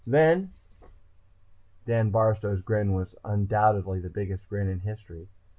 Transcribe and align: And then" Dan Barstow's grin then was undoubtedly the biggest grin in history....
And 0.07 0.15
then" 0.15 0.53
Dan 1.85 2.09
Barstow's 2.09 2.63
grin 2.63 2.87
then 2.87 2.95
was 2.95 3.13
undoubtedly 3.23 3.99
the 3.99 4.09
biggest 4.09 4.49
grin 4.49 4.67
in 4.67 4.79
history.... 4.79 5.27